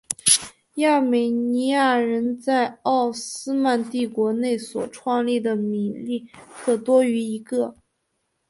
[0.81, 6.27] 亚美尼亚人在奥斯曼帝国内所创立的米利
[6.63, 7.75] 特多于一个。